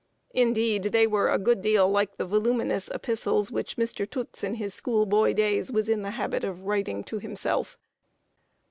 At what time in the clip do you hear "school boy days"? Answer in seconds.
4.73-5.71